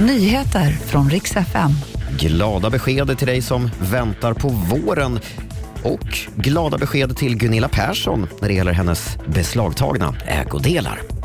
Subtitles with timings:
[0.00, 1.70] Nyheter från riks FM.
[2.18, 5.20] Glada besked till dig som väntar på våren
[5.82, 11.17] och glada besked till Gunilla Persson när det gäller hennes beslagtagna ägodelar.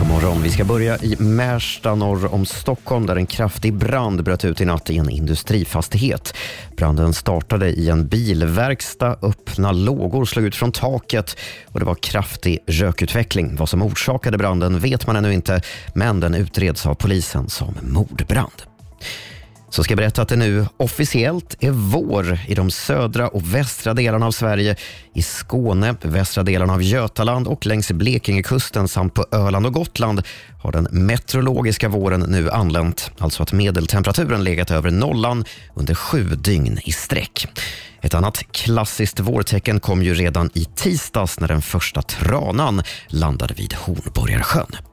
[0.00, 0.42] God morgon.
[0.42, 4.64] Vi ska börja i Märsta norr om Stockholm där en kraftig brand bröt ut i
[4.64, 6.34] natt i en industrifastighet.
[6.76, 12.58] Branden startade i en bilverkstad, öppna lågor slog ut från taket och det var kraftig
[12.66, 13.56] rökutveckling.
[13.56, 15.62] Vad som orsakade branden vet man ännu inte,
[15.94, 18.69] men den utreds av polisen som mordbrand
[19.70, 23.94] så ska jag berätta att det nu officiellt är vår i de södra och västra
[23.94, 24.76] delarna av Sverige,
[25.14, 30.22] i Skåne, västra delarna av Götaland och längs Blekingekusten samt på Öland och Gotland
[30.62, 35.44] har den meteorologiska våren nu anlänt, alltså att medeltemperaturen legat över nollan
[35.74, 37.46] under sju dygn i sträck.
[38.02, 43.72] Ett annat klassiskt vårtecken kom ju redan i tisdags när den första tranan landade vid
[43.72, 44.89] Hornborgarsjön.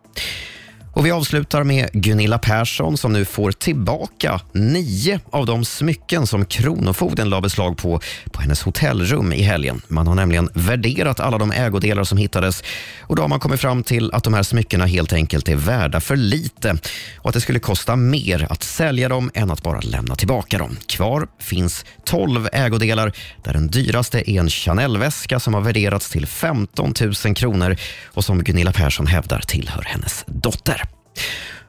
[0.97, 6.45] Och vi avslutar med Gunilla Persson som nu får tillbaka nio av de smycken som
[6.45, 7.99] Kronofogden la beslag på
[8.31, 9.81] på hennes hotellrum i helgen.
[9.87, 12.63] Man har nämligen värderat alla de ägodelar som hittades
[13.01, 15.99] och då har man kommit fram till att de här smyckena helt enkelt är värda
[15.99, 16.77] för lite
[17.17, 20.77] och att det skulle kosta mer att sälja dem än att bara lämna tillbaka dem.
[20.87, 23.11] Kvar finns 12 ägodelar
[23.43, 26.93] där den dyraste är en Chanel-väska som har värderats till 15
[27.25, 30.86] 000 kronor och som Gunilla Persson hävdar tillhör hennes dotter.